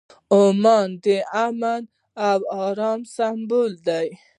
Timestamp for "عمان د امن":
0.37-1.83